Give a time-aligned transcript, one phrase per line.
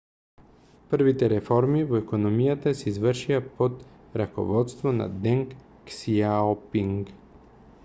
[0.93, 3.77] првите реформи во економијата се извршија под
[4.23, 5.55] раководството на денг
[5.93, 7.17] ксијаопинг